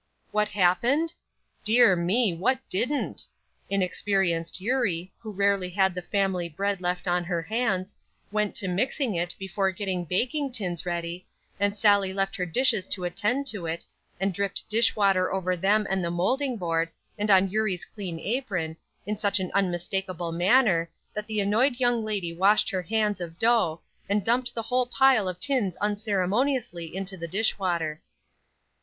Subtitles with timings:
[0.31, 1.13] What happened?
[1.63, 3.27] Dear me, what didn't?
[3.69, 7.95] Inexperienced Eurie, who rarely had the family bread left on her hands,
[8.31, 11.27] went to mixing it before getting baking tins ready,
[11.59, 13.85] and Sallie left her dishes to attend to it,
[14.19, 18.77] and dripped dish water over them and the molding board and on Eurie's clean apron,
[19.05, 23.79] in such an unmistakable manner, that the annoyed young lady washed her hands of dough
[24.09, 28.01] and dumped the whole pile of tins unceremoniously into the dish water.